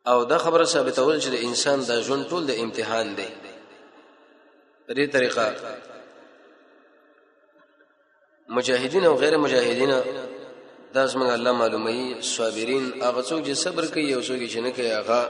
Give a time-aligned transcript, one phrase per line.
[0.07, 3.29] او دا خبره ثابتول چې د انسان د ژوند ټول د امتحان دی
[4.89, 5.45] په دې طریقه
[8.57, 9.91] مجاهدین او غیر مجاهدین
[10.95, 11.99] دا څنګه الله معلومي
[12.35, 15.21] صابرین هغه څوک چې صبر کوي او څوک چې نه کوي هغه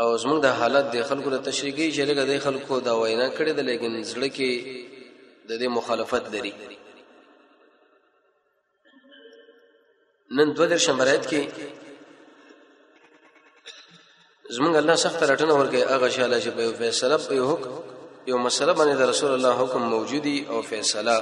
[0.00, 3.52] او زمونږ د حالت د خلکو د تشریګي چې لګه د خلکو دا وینا کړې
[3.60, 4.50] ده لیکن زړه کې
[5.48, 6.52] د دې مخالفت لري
[10.36, 11.42] نن دوه درشم برایت کې
[14.52, 17.74] زمونږ الله سخت رټنه ورکه هغه شاله چې په یو فیصله په یو حکم
[18.30, 21.16] یو مسله باندې د رسول الله حکم موجودی او فیصله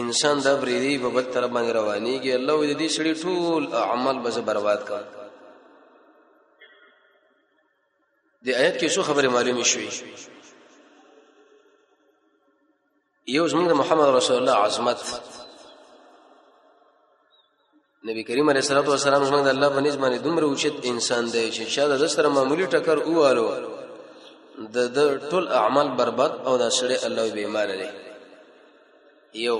[0.00, 4.80] انسان دا بریدی په بل طرف باندې روانيږي الله دې سړي ټول اعمال به برباد
[4.88, 5.04] کړي
[8.46, 9.94] د آیت کې څو خبره معلومه شوې
[13.36, 14.98] یو زمونږ محمد رسول الله عظمت
[18.08, 21.44] نبی کریم علیه الصلاه والسلام زموږ د الله په نس باندې دومره اوچت انسان دی
[21.54, 23.48] چې شاده د سره معمولی ټکر اوالو
[24.74, 27.88] د د ټول اعمال برباد او د سره الله بیمار دی
[29.46, 29.56] یو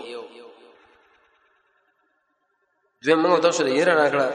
[3.02, 4.28] دوی موږ د سره یې راکړه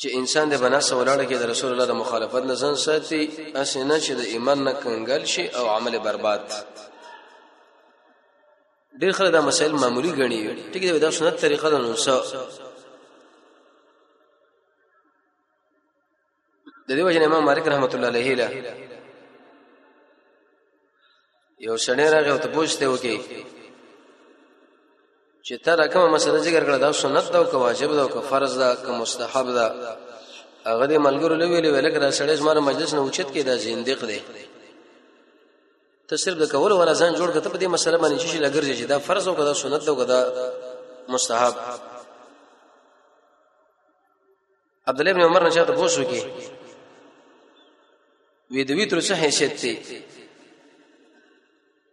[0.00, 3.22] چې انسان د بناسه ولاړ کې د رسول الله د مخالفت نه ځان ساتي
[3.62, 6.42] اسنه چې د ایمان نه کنګل شي او عمل برباد
[9.00, 10.40] ډېر خلک دا مسائل معمولی ګڼي
[10.72, 12.18] ټیک دی دا سنت طریقه ده نو څو
[16.88, 18.46] د دې وجه امام مالک رحمت الله علیه له
[21.66, 23.16] یو شنه راغی او ته پوښتنه وکي
[25.46, 28.20] چې تا راکمه مسله ذکر کړه دا سنت ده او که واجب ده او که
[28.30, 29.66] فرض ده که مستحب ده
[30.70, 34.04] هغه دې ملګرو له ویلې ویل کړه سړی زما مجلس نه اوچت کې دا زندق
[34.10, 34.20] دی
[36.08, 38.84] ته صرف د کول ولا ځان جوړ کته په دې مسله باندې چې لګرځي چې
[38.92, 40.18] دا فرض او کدا سنت او کدا
[41.14, 41.54] مستحب
[44.90, 46.20] عبد الله ابن عمر نشه ته پوښتنه کی
[48.52, 49.72] وی د ویتر څه حیثیت دی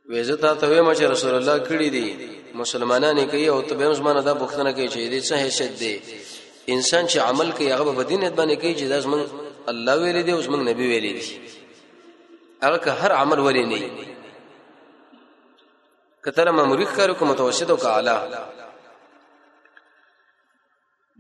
[0.10, 2.08] وی زه تا ته وایم چې رسول الله کړی دی
[2.62, 5.94] مسلمانانه کوي او ته به مسلمانانه دا پوښتنه کوي چې دې څه حیثیت دی
[6.76, 9.28] انسان چې عمل کوي هغه په دینه باندې کوي چې دا زمنګ
[9.76, 11.24] الله ویلي دی او زمنګ نبی ویلي دی
[12.64, 13.80] هغه که هر عمل ولې نه
[16.26, 18.16] کتل ماموری کارو کو متوسط او اعلی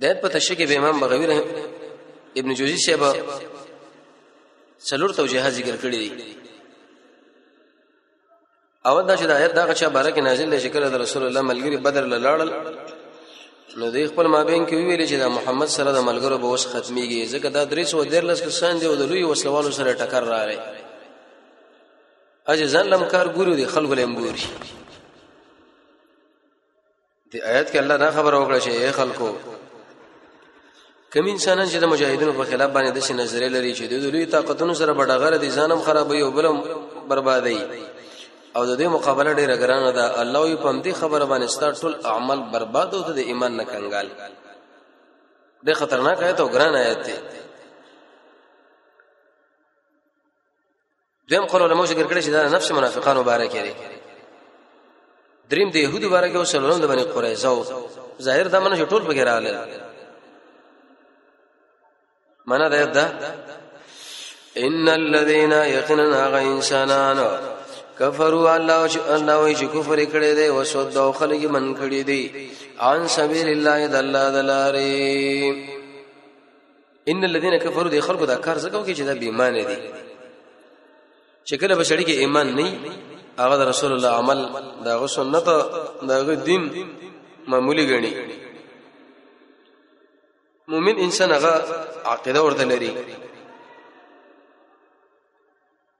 [0.01, 1.43] د په تشکه به امام بغوی رحم
[2.41, 3.01] ابن جوزی صاحب
[4.89, 6.11] څلور توجیه ذکر کړی دی
[8.87, 11.77] او دا چې د آیت دا غچا بارکه نازل دی شکر د رسول الله ملګری
[11.87, 12.49] بدر لاړل
[13.81, 17.19] نو دوی خپل مابین کې ویل چې دا محمد سره د ملګرو به وس ختميږي
[17.35, 20.57] ځکه دا درې سو ډیر لس کسان دی او د لوی وسلوالو سره ټکر راغی
[20.63, 20.63] را
[22.51, 24.45] اجه ځان لمکار ګورو دي خلکو لم ګوري
[27.31, 29.29] دی آیات کې الله دا خبره وکړه چې اے خلکو
[31.13, 34.25] کم انسانان چې د مجاهدینو په خلاف باندې د شي نظر لري چې د لوی
[34.35, 36.55] طاقتونو سره بډاغره دي ځانم خرابوي او بلم
[37.09, 37.59] بربادي
[38.55, 42.05] او د دې مقابله ډیره ګرانه ده الله یې په دې خبره باندې ستاسو ټول
[42.11, 44.07] اعمال برباد او د ایمان نه کنګال
[45.65, 47.15] ډېر خطرناک آیت او ګران آیت دی
[51.31, 53.73] دیم قول علماء ذکر کړی چې دا نفس منافقان مبارک لري
[55.51, 57.63] دریم د يهودو مبارک او سلام د بني قريظه او
[58.21, 59.83] ظاهر دا منه ټول پکې رااله
[62.45, 63.05] معنا دا ده
[64.57, 67.19] ان الذين يقيننا غ انسانان
[67.99, 72.03] کفروا الله او الله وی چې کفر کړي دي او سود او خلګي من کړي
[72.05, 72.49] دي
[72.81, 75.51] ان سبیل الله د الله دلاري
[77.07, 79.77] ان الذين كفروا دي خلقوا دا کار زکو کې چې دا بیمانه دي
[81.47, 82.65] چې کله به شړی کې ایمان نه
[83.41, 84.39] هغه رسول الله عمل
[84.87, 85.45] داغه سنت
[86.11, 86.63] داغه دین
[87.53, 88.11] معمولی غني
[90.73, 91.53] مومن انسان هغه
[92.13, 92.89] عقیده ورته لري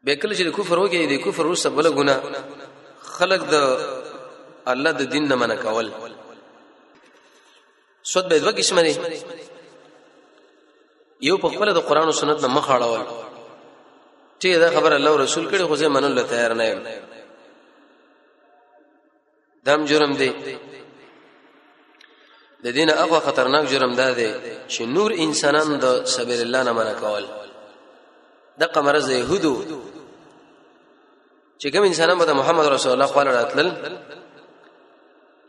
[0.05, 2.15] بیکل چې کفر وکړي د کفر وسه بل ګنا
[3.17, 3.57] خلق د
[4.71, 5.87] الله د دین نه منع کول
[8.11, 8.77] سود به دوه قسم
[11.27, 13.01] یو په خپل د قران او سنت نه مخ اړول
[14.41, 16.79] چې دا خبر الله رسول کړي خو زه منل ته تیار نه یم
[19.65, 20.31] دم جرم دی
[22.63, 24.29] د دین هغه خطرناک جرم ده دی
[24.73, 27.25] چې نور انسانان د سبیل الله نه منع کول
[28.59, 29.55] د قمرز يهودو
[31.61, 33.71] چې کوم انسانان به محمد رسول الله خپل راتل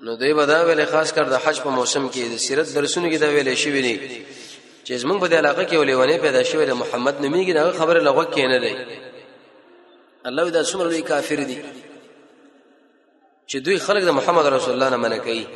[0.04, 3.08] نو دوی به دا ویل خاص کر د حج په موسم کې د سیرت درسونو
[3.12, 4.24] کې دا ویل شي ویلي
[4.86, 8.24] چې زمونږ په دې علاقه کې ولېونه پیدا شوی د محمد نوميږي دا خبره لغوه
[8.34, 8.72] کینه دی
[10.28, 11.58] الله دا څومره لوی کافر دي
[13.50, 15.46] چې دوی خلک د محمد رسول الله نه منع کوي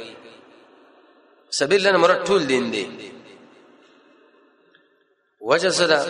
[1.60, 2.84] سبیل لنه مراد ټول دین دی
[5.50, 6.00] وجه صدا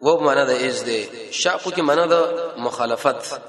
[0.00, 1.00] و معنا د از دی
[1.30, 2.16] شاقو کې معنا د
[2.56, 3.40] مخالفت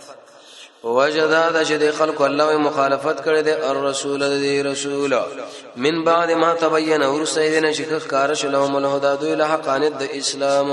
[0.83, 5.13] وجدا د چې خلکو الله مخالفت کړي د الرسول د رسول
[5.75, 10.67] من بعد ما تبين اور سیدنا شیخ کار شلهم الهدى دوی له حقانیت د اسلام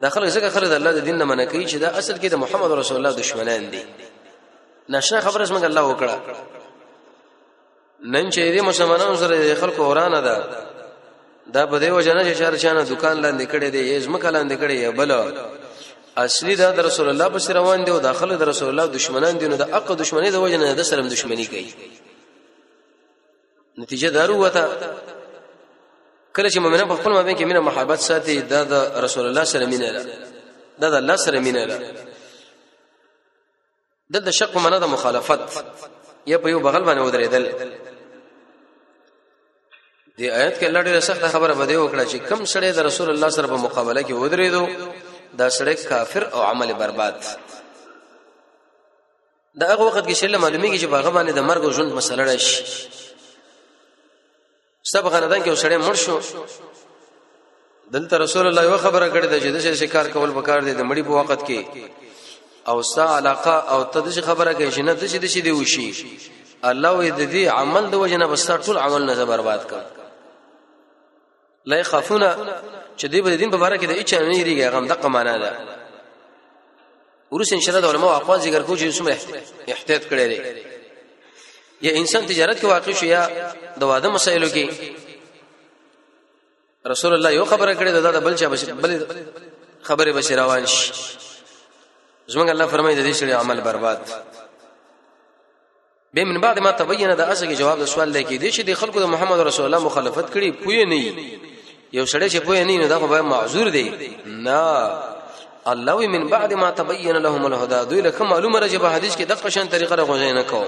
[0.00, 2.70] داخله ځکه خلک د الله د دین نه منکې چې دا اصل کې د محمد
[2.70, 3.82] رسول الله دشمنان دي
[4.88, 6.20] نشه خبره څنګه الله وکړه
[8.06, 10.36] نن چې دې مسلمانانو سره د خلکو ورانه ده
[11.46, 14.72] دا په دې وجنه چې شهر چانه دکان لاندې کړي دي یې ځمکه لاندې کړي
[14.86, 15.10] یا بل
[16.16, 19.48] اصلي دا د رسول الله بس روان دي او داخله د رسول الله دشمنان دي
[19.48, 21.72] نو د اقا دشمني د وجه نه د سره دشمني کوي
[23.78, 24.62] نتیجه دارو وته
[26.36, 28.74] کله چې مؤمنان په خپل مابین کې مینه محبت ساتي دا د
[29.04, 30.02] رسول الله سره مینه ده
[30.80, 31.76] دا د الله سره مینه ده
[34.12, 35.40] د د شق منه د مخالفت
[36.26, 37.44] یا په یو بغل باندې ودرېدل
[40.18, 43.28] دی آیت کې الله ډېر سخت خبره بده وکړه چې کم سړی د رسول الله
[43.28, 44.62] سره په مقابله کې ودرېدو
[45.38, 47.18] دا سړی کافر او عمل برباد
[49.60, 52.62] دا هغه وخت کې شله معلومیږي چې هغه باندې د مرګ او ژوند مسله راشي
[54.92, 56.16] سب غندان کې وسړی مړ شو
[57.94, 61.02] دلته رسول الله یو خبره کړې ده چې د شکار کول وکړ دي د مړي
[61.08, 61.60] په وخت کې
[62.72, 64.92] او سا علاقه او تدش خبره کوي چې نه
[65.22, 65.88] د شي دی وشي
[66.62, 69.82] الله دې دې عمل د وجنه بس ټول عمل نه برباد کړ
[71.72, 72.22] لا يخافون
[72.98, 75.50] چې دوی په دین په اړه کې د اچ نه لريږي هغه دغه معنا ده
[77.34, 79.16] ورس ان شاء الله علماء اقوال ذکر کوي چې اسمه
[79.74, 80.62] احتیاط کړي لري
[81.82, 83.20] یا انسان تجارت کې واقع شو یا
[83.80, 84.66] د واده مسایلو کې
[86.86, 88.46] رسول الله یو خبره کړې ده دا بل چا
[88.82, 89.06] بل
[89.82, 90.92] خبره بشي روان شي
[92.30, 94.00] زمونږ الله فرمایي د دې شړي عمل برباد
[96.14, 99.00] به من بعد ما تبینه د اسګه جواب د سوال لکه دي چې د خلکو
[99.00, 101.02] د محمد رسول الله مخالفت کړي پوی نه
[101.92, 104.88] یو سړی چې پوه نه نو دا خو به معذور دی نه
[105.66, 109.32] الله من بعد ما تبين لهم الهدى دوی لکه معلومه راځي په حدیث کې د
[109.32, 110.64] قشن طریقه را غوځي نه کو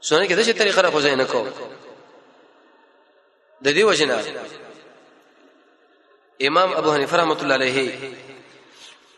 [0.00, 1.46] سونه کې د څه طریقه را غوځي نه کو
[3.64, 4.18] د دې وجنا
[6.46, 7.90] امام ابو حنیفه رحمۃ اللہ علیہ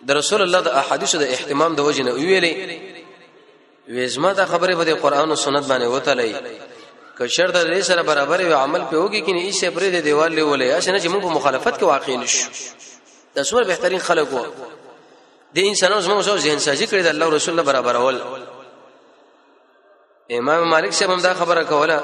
[0.06, 2.80] د رسول الله د احادیثو د اهتمام د وجنه ویلې
[3.88, 6.55] وېزما دا خبره په قرآن او سنت باندې وته لې
[7.18, 10.32] که شرط دې سره برابر وي عمل په وږي کې نه ایسه پرې د دیوال
[10.35, 12.50] له ولې اسنه چې موږ په مخالفت کې واقع نشو
[13.37, 14.44] د څومره بهترین خلک وو
[15.54, 18.20] د انسانانو زموږ سره ذهن سازي کړی د الله رسول الله برابر اول
[20.40, 22.00] امام مالک صاحب هم دا خبره کوله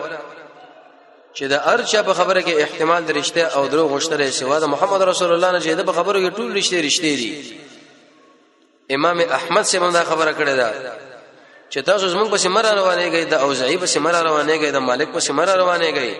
[1.37, 5.33] چې د ارچا په خبره کې احتمال درشته او درو غشتره سوا د محمد رسول
[5.33, 7.59] الله نه جهده په خبره کې ټول رشته رشته دي
[8.91, 10.99] امام احمد صاحب هم دا خبره کړې ده
[11.73, 15.09] چې تاسو زمونږ پسې مر روانه گئی د اوزعی پسې مر روانه گئی د مالک
[15.15, 16.11] پسې مر روانه گئی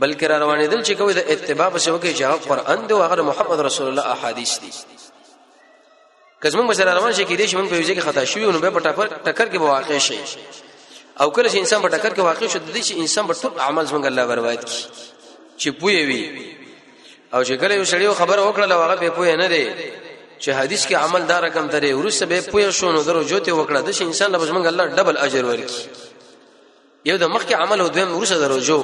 [0.00, 3.00] بلکې را روانه دل چې کوي د اتباع پسې وکي چې هغه قران دی او
[3.06, 4.70] هغه محمد رسول الله احادیث دي
[6.42, 8.58] که زمونږ پسې روان شي کې دې چې مونږ په یوځای کې خطا شوی نو
[8.58, 8.80] به په
[9.24, 10.18] ټکر کې واقع شي
[11.20, 13.60] او کله چې انسان په ټکر کې واقع شو د دې چې انسان په ټول
[13.68, 14.84] اعمال زمونږ الله برواد کی
[15.58, 16.24] چې پوي وي
[17.32, 19.64] او چې کله یو سړی خبر وکړه لوغه به پوي نه دی
[20.40, 23.80] چې حدیث کې عمل دا رقم درې ورسره به پوه شو نو درو جوته وکړه
[23.86, 25.84] د انسان له بجمنګ الله ډبل اجر ورکړي
[27.04, 28.78] یو د مخکې عمل او دویم ورسره درو جو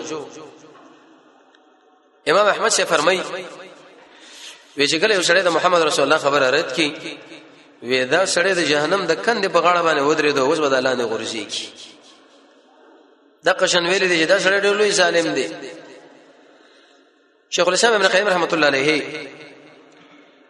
[2.31, 3.21] امام احمد شه فرمای
[4.77, 6.91] وی چې کله یو سړی د محمد رسول الله خبره رد کړي
[7.83, 11.45] وی دا سړی د جهنم د کندې په غاړه باندې ودرې دوه اوس بدلانه غورځي
[13.47, 15.49] دا قشن ویل دي چې دا سړی ډېر لوی ظالم دی
[17.51, 19.03] شیخ الاسلام ابن قیم رحمت الله علیه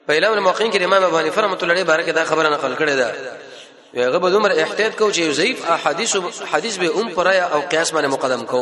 [0.06, 2.98] په علم الموقعین کې امام ابو حنیفه رحمۃ اللہ علیہ بارک دا خبره نقل کړې
[3.00, 6.16] ده هغه به دومره احتیاط کو چې ضعیف احادیث
[6.54, 8.60] حدیث به ام پرایا او قیاس باندې مقدم کو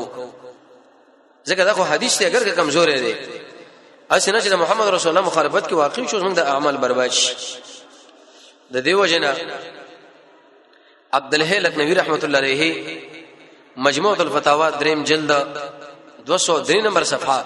[1.49, 3.13] ځکه دا خو حدیث ته اگر کمزور دی
[4.11, 7.35] اسنه چې محمد رسول الله مخالفت کې واقع شو موږ د اعمال برباد شي
[8.77, 9.35] د دیو جنا
[11.13, 12.99] عبد الهی لکنوی رحمت الله علیه
[13.91, 15.33] مجموعه الفتاوا دریم جلد
[16.27, 17.45] 203 نمبر صفحه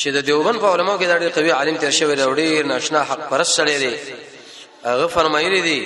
[0.00, 3.00] چې د دیوبند په علماو کې دا ډېر قوي عالم تیر شوی دی ډېر ناشنا
[3.12, 3.94] حق پرست سره دی
[4.84, 5.80] هغه فرمایلی دی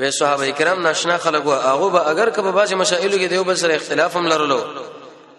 [0.00, 3.74] وې صحابه کرام ناشنا خلک وو هغه به اگر کبه بعض مسائل کې دیوبند سره
[3.80, 4.60] اختلاف هم لرلو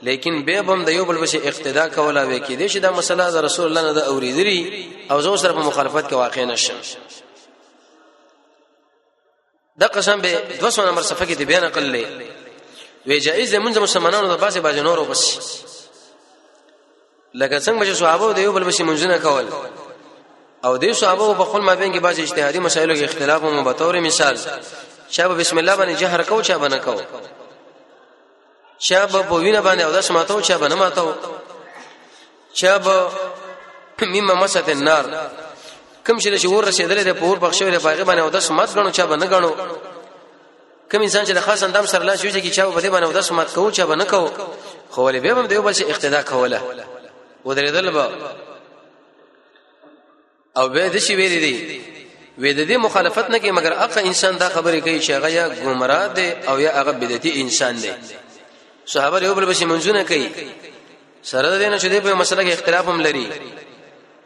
[0.10, 3.66] لیکن به هم دیوبند بشه اقتدا کولا وې کې دي چې دا مسله د رسول
[3.68, 4.60] الله نه د اوریدري
[5.12, 6.76] او زو سره په مخالفت کې واقع نشم
[9.80, 11.98] دا قسم به 200 نمبر صفحه کې دی بیان کړل
[13.06, 15.40] وی جایز منځ مسلمانانو د باسه باج نورو بس
[17.34, 19.46] لکه څنګه چې صحابه د یو بل بشي منځونه کول
[20.66, 24.00] او د صحابه په خپل مابین کې بعض اجتهادي مسایلو کې اختلاف هم په تور
[24.00, 24.38] مثال
[25.10, 27.02] شابه بسم الله باندې جهر کو چا باندې کو
[28.80, 31.14] شابه په وینه باندې او داس ماتو چا باندې ماتو
[32.54, 33.08] شابه
[34.02, 35.06] مما مسات النار
[36.08, 39.34] کوم چې شعور رسیدلې د پور بخښولې باغ باندې او داس مات غنو چا باندې
[39.34, 39.52] غنو
[40.92, 43.12] کوم انسان چې د خاص اندام سره لاس یوځي کې چا په دې باندې او
[43.12, 44.30] داس مات کو چا باندې کو
[44.90, 46.60] خو ولې به هم دیو بل شي اقتدا کوله
[47.46, 48.04] ودرېدل به
[50.60, 51.82] او به د شي ویری دی
[52.42, 55.46] وې د دې مخالفت نه کوي مګر اقا انسان دا خبره کوي چې هغه یا
[55.50, 57.92] ګمراه دی او یا هغه بدعتي انسان دی
[58.86, 60.30] صحابه یو بل بشي منځونه کوي
[61.24, 63.28] سره د دې چې د په مسله کې اختلاف هم لري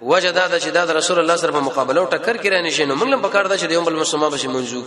[0.01, 2.85] وجه دا ده چې دا رسول الله سره په مقابله او ټکر کې رانه شي
[2.85, 4.81] نو موږ هم پکار ده چې یو بل مسلمان بشي منځو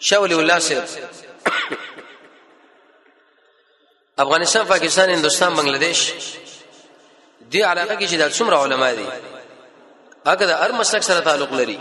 [0.00, 0.84] شاول الله سره
[4.24, 6.12] افغانستان پاکستان هندستان بنگلاديش
[7.52, 9.06] دې علاقه کې چې د څومره علما دي
[10.26, 11.78] هغه د هر مسلک سره تعلق لري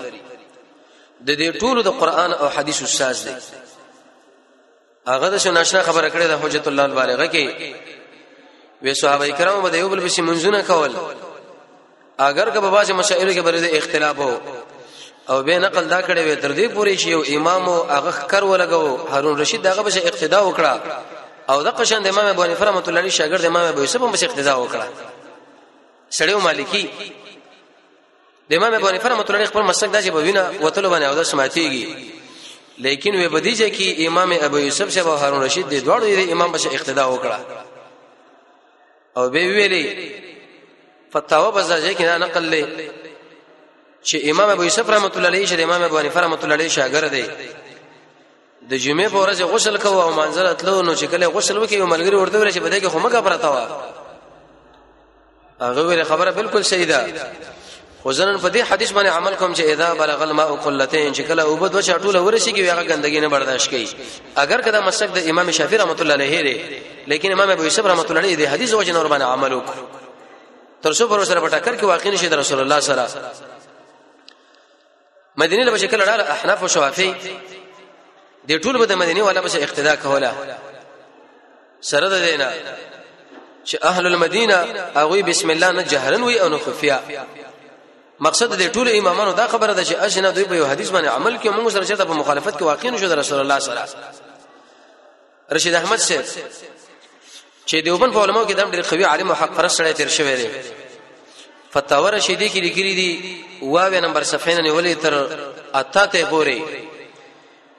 [1.21, 3.33] د دې ټولو د قران او حدیث استاد دي
[5.07, 7.45] هغه د ناشنا خبره کړې د حجت الله البالغه کې
[8.83, 10.93] وې صحابه کرام به یو بل بشي منځونه کول
[12.17, 14.37] اگر که بابا چې مشاعره کې بریده اختلاف وو
[15.29, 18.43] او به نقل دا کړي وي تر دې پوري چې یو امام او هغه کر
[18.43, 21.01] ولګو هارون رشید دغه به اقتدا وکړه
[21.49, 24.13] او د قشن د امام ابو حنیفه رحمۃ اللہ علیه شاګرد امام ابو یوسف هم
[24.23, 25.12] اقتدا وکړه
[26.17, 26.81] سړیو مالکی
[28.49, 31.15] د امام ابو حنیفه رحمۃ الله خپل مسلک دا چې په وینا وتلو باندې او
[31.19, 31.85] د سماتیږي
[32.85, 36.49] لیکن وې بدیجه کې امام ابو یوسف شاه او هارون رشید د دوړو د امام
[36.55, 37.39] بشه اقتدا وکړه
[39.21, 39.85] او به ویلي
[41.15, 42.63] فتاوه بزرجه کې نقل لې
[44.07, 46.71] چې امام ابو یوسف رحمۃ الله علیه شه د امام ابو حنیفه رحمۃ الله علیه
[46.77, 47.23] شاګرد دی
[48.69, 51.87] د جمعې په ورځ غسل کوو او منځله تلو نو چې کله غسل وکي او
[51.87, 53.51] ملګری ورته ویل چې بده کې خو مګه پراته
[55.61, 56.99] هغه ویل خبره بالکل صحیح ده
[58.03, 61.41] خو ځنن په دې حدیث باندې عمل کوم چې اذا بلغ الماء قلتين چې کله
[61.43, 63.89] اوبه دوه چاټوله ورسیږي هغه ګندګي نه برداشت کوي
[64.35, 68.05] اگر کدا مسلک د امام شافعي رحمۃ اللہ علیہ دی لیکن امام ابو یوسف رحمۃ
[68.09, 69.79] اللہ علیہ دې حدیث وجه نور باندې عمل وکړ
[70.81, 73.07] تر څو پر سره پټکر کې واقع نشي د رسول الله سره
[75.37, 77.13] مدینه لبه شکل ډار احناف او شوافی
[78.49, 80.33] دې ټول به د مدینه والا به اقتدا کوله
[81.91, 82.51] سره د دینه
[83.67, 84.55] چې اهل المدینه
[84.95, 86.99] هغه بسم الله نه جهرن وی او نه خفیا
[88.19, 91.37] مقصد د ټولو امامانو دا خبره ده چې اشنا دوی په یو حدیث باندې عمل
[91.37, 93.91] کوي موږ سره چې په مخالفت کې واقع نشو د رسول الله صلی الله علیه
[93.91, 94.33] وسلم
[95.51, 96.19] رشید احمد سے
[97.67, 100.35] چې دیوبن په علماو کې د ډېر قوي عالم او حق پرست سره تیر شوی
[100.35, 100.47] دی
[101.73, 105.27] فتاوه رشیدی کې لیکلي دي واوې نمبر صفحه نه ولې تر
[105.73, 106.61] اته ته پورې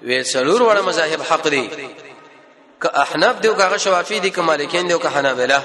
[0.03, 1.69] وې څلور وړ مذاهب حق دي
[2.83, 5.61] که احناف دی او که شوافی دی که مالکین دی او که حنابلہ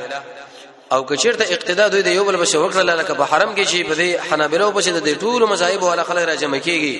[0.94, 3.86] او که چیرته اقتدا دوی د یو بل بشه وکړه لکه په حرم کې چې
[3.90, 6.98] په دې حنابلہ او بشه د ټولو مذاهب او خلک راجمع کیږي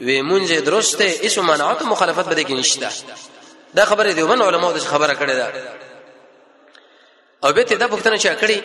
[0.00, 2.88] وې مونږه درسته ایسو منعات مخالفت بده کې نشته
[3.74, 5.52] دا خبره دی ومن علماء د خبره کړې ده
[7.44, 8.56] او به ته دا پوښتنه چا کړې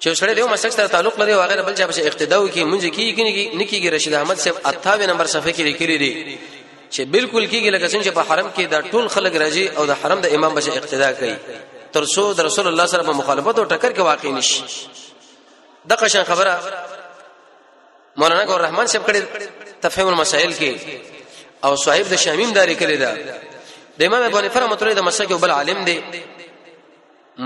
[0.00, 2.82] چې سره دیو مسلک سره تعلق لري او غیر بل چا به اقتدا وکي مونږ
[2.82, 6.38] کې کې نکیږي رشید احمد صاحب 98 نمبر صفحه کې لیکلي دي
[6.94, 9.92] چې بالکل کیږي لکه څنګه چې په حرم کې دا ټول خلک راځي او د
[10.02, 11.34] حرم د امام بشه اقتدا کوي
[11.94, 14.58] ترڅو د رسول الله سره په مخالفت او ټکر کې واقع نشي
[15.90, 16.54] د قشن خبره
[18.22, 19.20] مولانا ګور رحمان صاحب کړي
[19.80, 20.70] تفهیم المسائل کې
[21.64, 23.12] او صاحب د شامیم داری کړي دا
[23.98, 25.98] د امام ابو حنیفه رحمۃ اللہ د مسلک بل عالم دی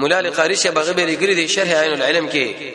[0.02, 2.72] مولا لقاری شه بغبری ګری دی شرح عین العلم کې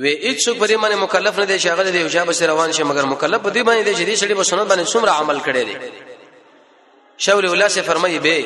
[0.00, 2.82] وې هیڅ پرې باندې مکلف نه دی چې هغه دی او شابه سره روان شي
[2.84, 5.76] مګر مکلف دی باندې دی چې دې سړي په سنت باندې څومره عمل کړي دی
[7.18, 8.38] شاول الله سے فرمایي به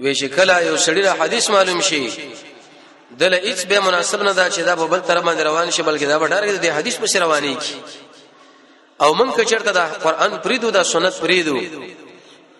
[0.00, 2.10] وې چې کله یو سړي را حدیث معلوم شي
[3.18, 6.02] دله هیڅ به مناسب نه دا چې دا په بل تر باندې روان شي بلکې
[6.04, 7.74] دا به ډار دی حدیث په سره رواني کی
[9.00, 11.58] او مونږ چرته دا قران پریدو دا سنت پریدو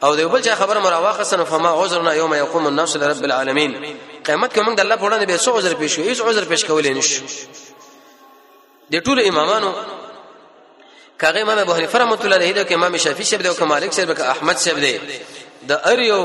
[0.03, 3.95] او دیو بل چې خبر مراواخه سن فما عذرنا يوم يقوم الناس لرب العالمين
[4.27, 6.63] قیامت کې موږ د الله په وړاندې به څو عذر پیښ کوو هیڅ عذر پیښ
[6.69, 7.23] کولای نشو
[8.93, 9.73] د ټولو امامانو
[11.23, 14.11] کاغه امام ابو حنیفه رحمۃ اللہ علیہ د امام شافعی شپ د او مالک شپ
[14.19, 14.93] د احمد شپ دی
[15.73, 16.21] د اریو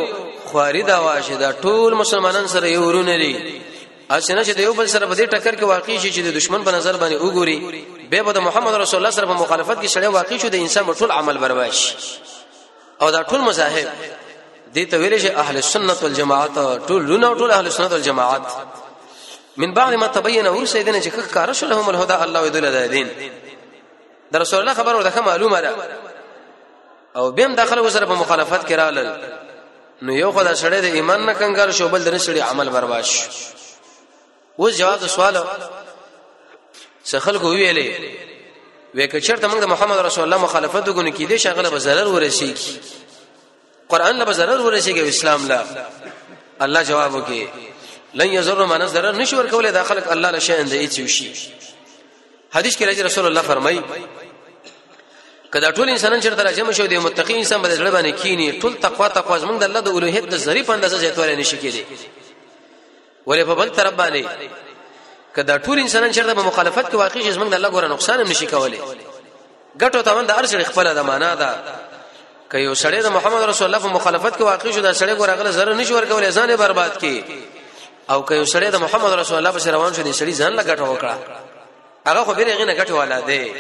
[0.52, 4.88] خواری دا واشه دا ټول مسلمانان سره یو ورونه لري اسنه چې د یو بل
[4.90, 8.34] سره په دې ټکر کې واقع شي چې د دشمن په نظر باندې وګوري به
[8.40, 11.38] په محمد رسول الله سره په مخالفت کې شړې واقع شو د انسان ټول عمل
[11.46, 14.18] برباد او دا ټول مذاهب
[14.74, 16.52] دي ته ویل شي اهل سنت والجماعت
[16.90, 18.42] ټول لونه ټول اهل سنت والجماعت
[19.58, 23.08] من بعد ما تبين ورسيدنا چې کار شو لهم الهدى الله يدل الدين
[24.32, 25.76] د رسول الله خبر ورته معلومه ده
[27.16, 29.22] او بیم داخله وسره په مخالفت کې رالل
[30.02, 33.28] نو یو خدای سره د ایمان نه کنګار شو بل د نشړي عمل برباد شو
[34.60, 35.38] اوس جواب سوال
[37.04, 37.88] سخل کو ویلې
[38.96, 42.78] وکړ چې موږ د محمد رسول الله مخالفت وګڼو کې دې شغله به ضرر ورسیږي
[43.90, 45.64] قران له ضرر ورسیږي اسلام لا
[46.62, 47.48] الله جواب وکي
[48.14, 51.28] لن يزر ما نظر نشور کوله داخلك الله له شي اند ایچ وشي
[52.54, 53.82] حدیث کې راځي رسول الله فرمایي
[55.52, 59.08] کدا ټول انسانان چیرته راځم شو دی متقی انسان بد ځړ باندې کینی ټول تقوا
[59.08, 61.84] تقوا زمونږ د الله د اولوهیت د ظریف اندازه زیاتول نشي کېدی
[63.28, 64.26] ولې په بل طرف باندې
[65.36, 68.28] کدا ټول انسانان چیرته په مخالفت کې واقع شي زمونږ د الله ګوره نقصان هم
[68.30, 68.80] نشي کولای
[69.82, 71.56] ګټو تاوند هر څه خپل د معنا ده
[72.52, 75.50] که یو سړی د محمد رسول الله په مخالفت کې واقع شو دا سړی ګورغله
[75.58, 77.42] زره نشو ورکول ځان برباد کی
[78.14, 80.64] او که یو سړی د محمد رسول الله په روان شو دی سړی ځان لا
[80.64, 83.54] ګټه وکړه هغه خو بیره غینه ګټه والا دی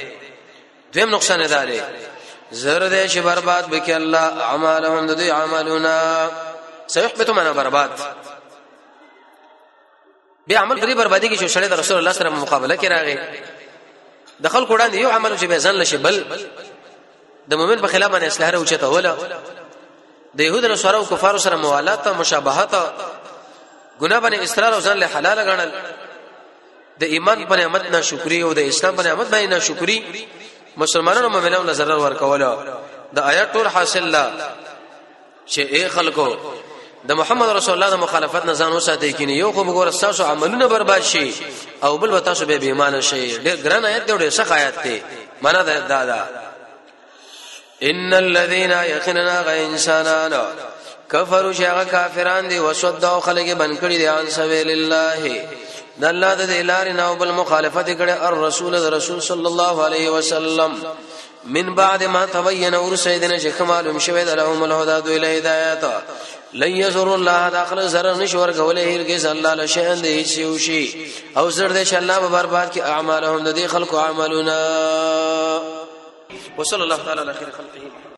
[0.93, 1.81] دویم نقصان ده لري
[2.51, 5.95] زر دې شي برباد بک الله اعمالهم د دې اعمالنا
[6.87, 7.89] سيحبط معنا برباد
[10.47, 13.17] بیا عمل پرې بربادي کې شو سړی د رسول الله سره مقابله کې راغی
[14.39, 16.25] دخل کوړان یو عمل چې به ځان لشي بل
[17.49, 19.13] د مؤمن په خلاف باندې اصلاح راوچته ولا
[20.33, 22.73] د يهود او نصارو کفار سره موالات او مشابهت
[24.01, 25.71] ګناه باندې اصرار او ځان له حلال غنل
[26.99, 30.25] د ایمان پر نعمت ناشکری او د اسلام پر نعمت باندې ناشکری
[30.83, 32.43] مسلمانانو مؤمنانو له zarar ورکول
[33.13, 34.25] د آیات ټول حاصل لا
[35.47, 36.37] چې اے خلکو
[37.09, 40.67] د محمد رسول الله د مخالفت نه ځان وساتئ کینی یو خو وګوره تاسو عملونه
[40.67, 41.31] برباد شي
[41.83, 45.01] او بل تاسو به بی ایمان شي ډېر ګران آیت دی ډېر سخت آیت دی
[45.41, 46.48] معنا دا دا, دا, دا
[47.83, 50.43] ان الذين يقيننا غ انسانان
[51.11, 55.43] کفروا شغه کافران دي وسدوا خلګي بنکړي دي ان سبيل الله
[55.97, 60.83] د الله د لارې نه او بل مخالفت رسول د الله عليه وسلم
[61.45, 65.91] من بعد ما تبين اور سيدنا شيخ معلوم شوی د لهم الهدى د هدایت
[66.53, 70.25] لن يزور الله داخل زر نشور کوله هرگز الله له شان دی
[71.37, 75.88] او زر دې الله برباد کی اعمالهم د خلق اعمالنا
[76.57, 78.05] وصلى الله تعالى على خير خلقه محمد